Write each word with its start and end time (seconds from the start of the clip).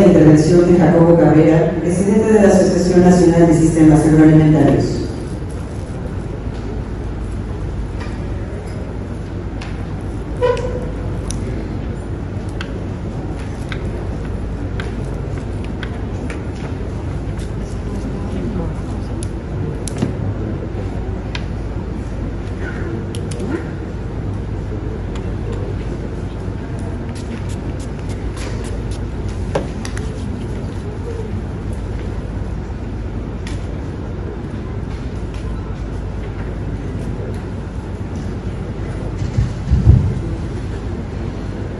la 0.00 0.06
intervención 0.06 0.72
de 0.72 0.78
Jacobo 0.78 1.18
Cabrera, 1.18 1.72
presidente 1.80 2.32
de 2.32 2.42
la 2.42 2.48
Asociación 2.48 3.04
Nacional 3.04 3.46
de 3.46 3.54
Sistemas 3.54 4.04
Agroalimentarios. 4.06 5.02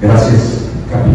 Gracias. 0.00 0.70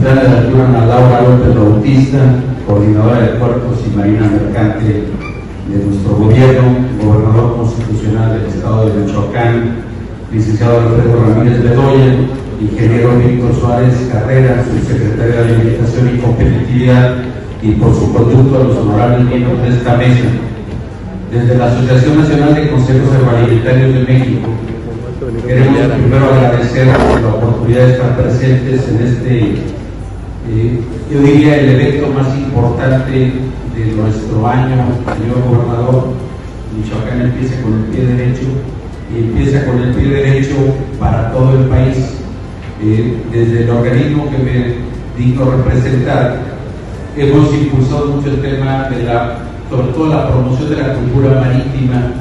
Capitán 0.05 0.23
de 0.23 0.35
la 0.35 0.41
altura 0.41 0.67
Ana 0.67 0.85
Laura 0.85 1.21
López 1.21 1.55
Bautista, 1.55 2.19
coordinadora 2.67 3.21
de 3.21 3.27
puertos 3.39 3.79
y 3.87 3.97
marina 3.97 4.29
mercante 4.29 4.85
de 4.85 5.83
nuestro 5.83 6.15
gobierno, 6.17 6.77
gobernador 7.01 7.57
constitucional 7.57 8.37
del 8.37 8.45
estado 8.45 8.85
de 8.85 9.01
Michoacán, 9.01 9.77
licenciado 10.31 10.81
Alfredo 10.81 11.25
Ramírez 11.25 11.63
Bedoya, 11.63 12.13
ingeniero 12.61 13.17
Víctor 13.17 13.55
Suárez 13.59 14.09
Carrera, 14.11 14.63
subsecretario 14.63 15.33
de 15.33 15.39
Alimentación 15.39 16.11
y 16.13 16.19
Competitividad, 16.19 17.15
y 17.63 17.71
por 17.71 17.95
su 17.95 18.13
conducto 18.13 18.61
a 18.61 18.63
los 18.63 18.77
honorables 18.77 19.25
miembros 19.25 19.59
de 19.63 19.69
esta 19.69 19.97
mesa. 19.97 20.29
Desde 21.31 21.57
la 21.57 21.65
Asociación 21.65 22.19
Nacional 22.19 22.53
de 22.53 22.69
Consejos 22.69 23.09
Agroalimentarios 23.11 23.93
de 23.95 23.99
México, 24.01 24.49
Queremos 25.47 25.79
primero 25.97 26.25
agradecer 26.25 26.87
la 26.87 27.29
oportunidad 27.29 27.87
de 27.87 27.93
estar 27.93 28.17
presentes 28.17 28.87
en 28.89 29.07
este, 29.07 29.55
eh, 30.49 30.79
yo 31.11 31.19
diría, 31.21 31.57
el 31.57 31.69
evento 31.69 32.07
más 32.09 32.37
importante 32.37 33.11
de 33.11 33.85
nuestro 33.95 34.47
año, 34.47 34.75
señor 35.17 35.43
gobernador. 35.47 36.13
Michoacán 36.75 37.21
empieza 37.21 37.61
con 37.61 37.73
el 37.73 37.85
pie 37.85 38.05
derecho 38.05 38.47
y 39.13 39.19
empieza 39.19 39.65
con 39.65 39.79
el 39.79 39.93
pie 39.93 40.09
derecho 40.09 40.55
para 40.99 41.31
todo 41.31 41.57
el 41.57 41.65
país. 41.65 41.97
Eh, 42.81 43.17
desde 43.31 43.63
el 43.63 43.69
organismo 43.69 44.29
que 44.29 44.37
me 44.37 44.75
digno 45.17 45.49
representar, 45.49 46.39
hemos 47.17 47.53
impulsado 47.53 48.07
mucho 48.07 48.29
el 48.29 48.41
tema 48.41 48.89
de 48.89 49.03
la, 49.03 49.37
sobre 49.69 49.87
todo 49.93 50.07
la 50.07 50.27
promoción 50.27 50.69
de 50.69 50.75
la 50.75 50.93
cultura 50.93 51.39
marítima 51.39 52.11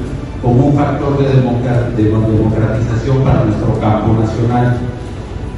como 0.41 0.67
un 0.67 0.75
factor 0.75 1.17
de, 1.17 2.03
democratización 2.03 3.23
para 3.23 3.43
nuestro 3.45 3.79
campo 3.79 4.13
nacional. 4.21 4.77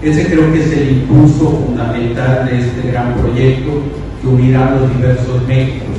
Ese 0.02 0.28
creo 0.28 0.54
que 0.54 0.62
es 0.62 0.72
el 0.74 0.92
impulso 0.92 1.64
fundamental 1.66 2.48
de 2.48 2.60
este 2.60 2.92
gran 2.92 3.16
proyecto 3.16 3.82
que 4.22 4.28
unirá 4.28 4.78
los 4.80 4.96
diversos 4.96 5.48
Méxicos. 5.48 5.98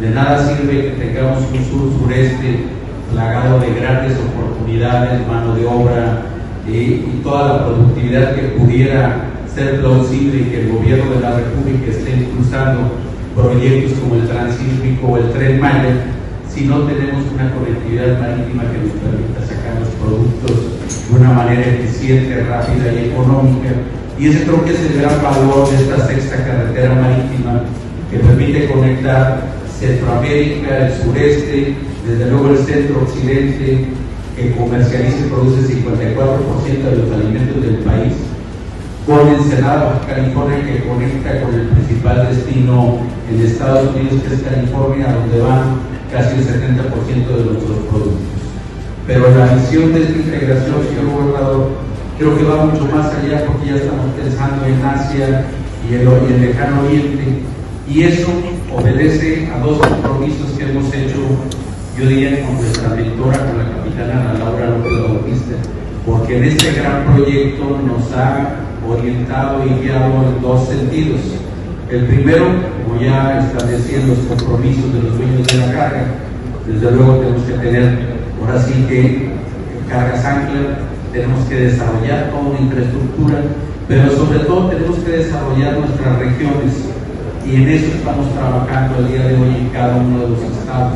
De 0.00 0.10
nada 0.10 0.38
sirve 0.46 0.94
que 0.94 1.06
tengamos 1.06 1.42
un 1.50 1.64
sur-sureste 1.64 2.66
plagado 3.12 3.58
de 3.58 3.74
grandes 3.74 4.16
oportunidades, 4.18 5.26
mano 5.26 5.56
de 5.56 5.66
obra 5.66 6.22
eh, 6.68 7.04
y 7.04 7.22
toda 7.22 7.48
la 7.48 7.66
productividad 7.66 8.36
que 8.36 8.42
pudiera 8.56 9.24
ser 9.52 9.80
plausible 9.80 10.42
y 10.42 10.44
que 10.44 10.60
el 10.60 10.72
gobierno 10.72 11.12
de 11.12 11.20
la 11.20 11.36
República 11.36 11.90
esté 11.90 12.12
impulsando 12.12 12.92
proyectos 13.34 13.98
como 13.98 14.14
el 14.14 14.28
Transísmico 14.28 15.08
o 15.08 15.16
el 15.16 15.32
Tren 15.32 15.60
Maya, 15.60 15.94
si 16.48 16.64
no 16.64 16.82
tenemos 16.82 17.24
una 17.34 17.50
conectividad 17.52 18.20
marítima 18.20 18.70
que 18.70 18.78
nos 18.78 18.92
permita 19.02 19.40
sacar 19.42 19.80
los 19.80 19.88
productos 19.98 20.71
de 21.08 21.16
una 21.18 21.32
manera 21.32 21.62
eficiente, 21.62 22.44
rápida 22.44 22.92
y 22.92 23.10
económica. 23.10 23.70
Y 24.18 24.28
ese 24.28 24.44
creo 24.44 24.64
que 24.64 24.72
es 24.72 24.80
el 24.80 25.00
gran 25.00 25.22
valor 25.22 25.68
de 25.70 25.76
esta 25.76 26.06
sexta 26.06 26.36
carretera 26.36 26.94
marítima 26.94 27.62
que 28.10 28.18
permite 28.18 28.68
conectar 28.68 29.40
Centroamérica, 29.78 30.86
el 30.86 31.02
sureste, 31.02 31.74
desde 32.06 32.30
luego 32.30 32.50
el 32.50 32.58
centro-occidente, 32.58 33.86
que 34.36 34.52
comercializa 34.56 35.26
y 35.26 35.28
produce 35.28 35.74
54% 35.74 36.82
de 36.82 36.96
los 36.96 37.12
alimentos 37.12 37.62
del 37.62 37.76
país, 37.78 38.12
con 39.06 39.28
Ensenada, 39.28 40.00
California, 40.06 40.64
que 40.64 40.86
conecta 40.86 41.42
con 41.42 41.54
el 41.54 41.66
principal 41.66 42.28
destino 42.30 42.98
en 43.28 43.40
Estados 43.44 43.94
Unidos, 43.94 44.22
que 44.22 44.34
es 44.34 44.42
California, 44.42 45.12
donde 45.12 45.40
van 45.40 45.80
casi 46.12 46.36
el 46.36 46.46
70% 46.46 47.26
de 47.26 47.44
nuestros 47.44 47.78
productos. 47.90 48.41
Pero 49.06 49.34
la 49.36 49.54
visión 49.54 49.92
de 49.92 50.02
esta 50.02 50.16
integración, 50.16 50.76
señor 50.88 51.12
gobernador, 51.12 51.70
creo 52.18 52.36
que 52.36 52.44
va 52.44 52.66
mucho 52.66 52.84
más 52.86 53.12
allá 53.14 53.44
porque 53.46 53.70
ya 53.70 53.76
estamos 53.76 54.06
pensando 54.14 54.64
en 54.66 54.84
Asia 54.84 55.44
y 55.88 55.94
el, 55.94 56.06
el 56.06 56.40
lejano 56.40 56.82
oriente, 56.82 57.42
y 57.88 58.02
eso 58.04 58.28
obedece 58.72 59.50
a 59.52 59.58
dos 59.58 59.78
compromisos 59.78 60.52
que 60.56 60.64
hemos 60.64 60.86
hecho, 60.94 61.18
yo 61.98 62.06
diría 62.06 62.46
con 62.46 62.56
nuestra 62.56 62.90
mentora, 62.90 63.38
con 63.38 63.58
la 63.58 63.72
capitana 63.76 64.30
Ana 64.30 64.38
Laura 64.38 64.66
López 64.70 64.92
Bautista, 65.02 65.56
porque 66.06 66.38
en 66.38 66.44
este 66.44 66.72
gran 66.72 67.12
proyecto 67.12 67.80
nos 67.84 68.12
ha 68.12 68.54
orientado 68.88 69.66
y 69.66 69.82
guiado 69.82 70.12
en 70.28 70.40
dos 70.40 70.68
sentidos. 70.68 71.20
El 71.90 72.06
primero, 72.06 72.46
como 72.86 73.00
ya 73.00 73.40
establecían 73.40 74.08
los 74.08 74.18
compromisos 74.20 74.94
de 74.94 75.02
los 75.02 75.18
dueños 75.18 75.46
de 75.46 75.58
la 75.58 75.72
carga, 75.72 76.04
desde 76.66 76.90
luego 76.92 77.16
tenemos 77.16 77.42
que 77.42 77.52
tener, 77.54 78.11
ahora 78.42 78.60
sí 78.62 78.84
que 78.88 79.30
cargas 79.88 80.24
ancla, 80.24 80.78
tenemos 81.12 81.44
que 81.46 81.54
desarrollar 81.54 82.30
toda 82.30 82.42
una 82.42 82.60
infraestructura, 82.60 83.38
pero 83.86 84.10
sobre 84.16 84.38
todo 84.40 84.68
tenemos 84.68 84.98
que 84.98 85.10
desarrollar 85.10 85.78
nuestras 85.78 86.18
regiones 86.18 86.72
y 87.46 87.56
en 87.56 87.68
eso 87.68 87.86
estamos 87.96 88.32
trabajando 88.34 88.98
el 88.98 89.08
día 89.08 89.26
de 89.26 89.34
hoy 89.34 89.56
en 89.60 89.68
cada 89.70 89.96
uno 89.96 90.20
de 90.20 90.28
los 90.30 90.42
estados, 90.42 90.94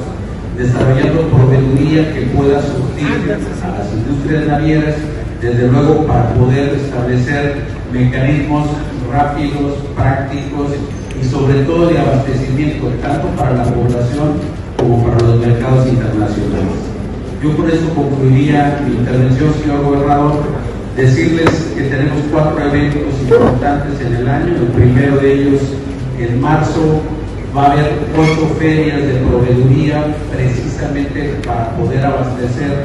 desarrollando 0.56 1.28
proveeduría 1.28 2.14
que 2.14 2.20
pueda 2.34 2.62
surtir 2.62 3.36
a 3.62 3.78
las 3.78 3.92
industrias 3.92 4.46
navieras, 4.46 4.94
desde 5.40 5.68
luego 5.68 6.06
para 6.06 6.30
poder 6.30 6.74
establecer 6.74 7.56
mecanismos 7.92 8.68
rápidos, 9.12 9.74
prácticos 9.94 10.72
y 11.20 11.24
sobre 11.24 11.62
todo 11.64 11.88
de 11.88 11.98
abastecimiento, 11.98 12.88
tanto 13.02 13.28
para 13.28 13.52
la 13.52 13.64
población 13.64 14.40
como 14.78 15.04
para 15.04 15.20
los 15.20 15.40
mercados 15.40 15.86
internacionales. 15.88 16.95
Yo 17.46 17.56
por 17.56 17.70
eso 17.70 17.88
concluiría 17.94 18.80
mi 18.84 18.96
intervención, 18.96 19.54
señor 19.62 19.84
gobernador, 19.84 20.42
decirles 20.96 21.48
que 21.76 21.82
tenemos 21.82 22.18
cuatro 22.32 22.60
eventos 22.60 23.02
importantes 23.22 24.00
en 24.04 24.16
el 24.16 24.28
año. 24.28 24.56
El 24.56 24.66
primero 24.74 25.18
de 25.18 25.32
ellos, 25.32 25.60
en 26.18 26.40
marzo, 26.40 27.02
va 27.56 27.66
a 27.66 27.72
haber 27.72 27.92
ocho 28.18 28.52
ferias 28.58 29.00
de 29.00 29.14
proveeduría 29.28 30.16
precisamente 30.34 31.36
para 31.46 31.70
poder 31.76 32.04
abastecer 32.04 32.82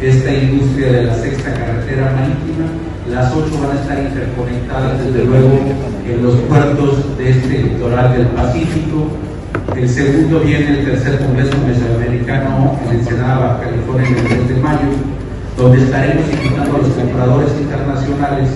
esta 0.00 0.32
industria 0.32 0.92
de 0.92 1.02
la 1.06 1.14
sexta 1.16 1.52
carretera 1.52 2.12
marítima 2.12 2.70
las 3.10 3.32
ocho 3.32 3.60
van 3.60 3.76
a 3.76 3.80
estar 3.80 3.98
interconectadas 3.98 5.04
desde 5.04 5.24
luego 5.24 5.58
en 6.08 6.22
los 6.22 6.34
puertos 6.42 7.18
de 7.18 7.30
este 7.30 7.62
litoral 7.64 8.16
del 8.16 8.28
Pacífico. 8.28 9.08
El 9.76 9.88
segundo 9.88 10.38
viene 10.38 10.78
el 10.78 10.84
tercer 10.84 11.18
Congreso 11.18 11.52
Mesoamericano 11.66 12.78
en 12.86 12.96
Ensenada, 12.96 13.60
California, 13.60 14.06
en 14.06 14.18
el 14.18 14.22
mes 14.22 14.48
de 14.48 14.62
mayo, 14.62 14.88
donde 15.58 15.78
estaremos 15.78 16.24
invitando 16.32 16.76
a 16.76 16.78
los 16.78 16.88
compradores 16.90 17.50
internacionales 17.60 18.50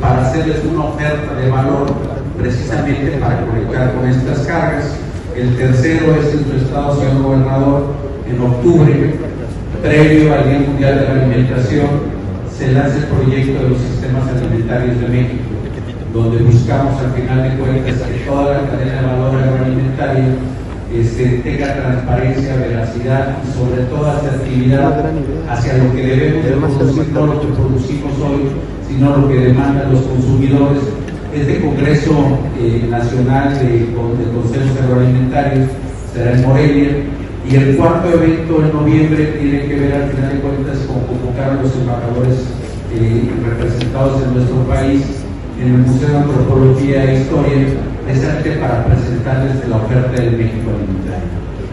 para 0.00 0.28
hacerles 0.28 0.58
una 0.72 0.84
oferta 0.84 1.34
de 1.34 1.50
valor 1.50 1.92
precisamente 2.38 3.18
para 3.18 3.44
conectar 3.46 3.94
con 3.94 4.08
estas 4.08 4.46
cargas. 4.46 4.94
El 5.36 5.56
tercero 5.56 6.14
es 6.14 6.34
en 6.34 6.44
su 6.44 6.64
estado, 6.64 6.96
señor 7.00 7.22
gobernador, 7.22 7.86
en 8.30 8.40
octubre, 8.40 9.14
previo 9.82 10.34
al 10.34 10.48
Día 10.48 10.60
Mundial 10.60 11.00
de 11.00 11.02
la 11.02 11.12
Alimentación, 11.12 11.88
se 12.56 12.72
lanza 12.72 12.96
el 12.96 13.04
proyecto 13.04 13.62
de 13.64 13.68
los 13.70 13.78
sistemas 13.78 14.28
alimentarios 14.28 15.00
de 15.00 15.08
México, 15.08 15.44
donde 16.14 16.44
buscamos 16.44 17.00
al 17.02 17.12
final 17.12 17.42
de 17.42 17.56
cuentas 17.58 18.02
que 18.02 18.24
toda 18.24 18.62
la 18.62 18.68
cadena 18.68 19.00
de 19.00 19.06
valor 19.06 19.42
agroalimentaria 19.42 20.24
este, 20.94 21.40
tenga 21.44 21.74
transparencia, 21.74 22.56
veracidad 22.56 23.36
y 23.44 23.52
sobre 23.52 23.82
todo 23.84 24.10
asertividad 24.10 25.04
hacia 25.48 25.78
lo 25.78 25.92
que 25.94 26.02
debemos 26.02 26.44
de 26.44 26.84
producir, 26.84 27.12
no 27.12 27.26
lo 27.26 27.40
que 27.40 27.46
producimos 27.46 28.12
hoy, 28.18 28.40
sino 28.88 29.16
lo 29.16 29.28
que 29.28 29.34
demandan 29.34 29.92
los 29.92 30.02
consumidores. 30.02 30.82
Este 31.32 31.60
Congreso 31.60 32.38
eh, 32.58 32.86
Nacional 32.90 33.56
de, 33.60 33.68
de 33.68 33.92
Consejos 33.94 34.70
Agroalimentarios 34.82 35.68
será 36.12 36.32
en 36.32 36.42
Morelia 36.42 36.88
y 37.48 37.54
el 37.54 37.76
cuarto 37.76 38.12
evento 38.12 38.62
en 38.64 38.72
noviembre 38.72 39.26
tiene 39.40 39.66
que 39.66 39.76
ver 39.76 39.94
al 39.94 40.10
final 40.10 40.32
de 40.32 40.40
cuentas 40.40 40.78
con 40.88 41.00
convocar 41.06 41.50
a 41.50 41.62
los 41.62 41.72
embajadores 41.76 42.46
eh, 42.92 43.30
representados 43.44 44.22
en 44.24 44.34
nuestro 44.34 44.56
país 44.64 45.04
en 45.60 45.74
el 45.74 45.78
Museo 45.78 46.08
de 46.08 46.16
Antropología 46.16 47.04
e 47.04 47.20
Historia, 47.20 47.52
presente 48.06 48.50
para 48.52 48.86
presentarles 48.86 49.68
la 49.68 49.76
oferta 49.76 50.22
del 50.22 50.36
México 50.38 50.70
Alimentario. 50.72 51.28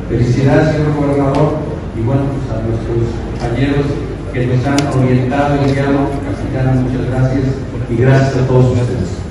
Felicidades, 0.10 0.76
señor 0.76 0.94
gobernador, 0.94 1.56
y 1.96 2.02
bueno, 2.02 2.24
pues 2.36 2.52
a 2.52 2.62
nuestros 2.68 3.08
compañeros 3.32 3.86
que 4.34 4.48
nos 4.48 4.66
han 4.66 5.00
orientado 5.00 5.56
y 5.56 5.72
guiado, 5.72 6.12
capitana, 6.20 6.82
muchas 6.82 7.10
gracias 7.10 7.44
y 7.90 7.96
gracias 7.96 8.36
a 8.36 8.48
todos 8.48 8.78
ustedes. 8.78 9.27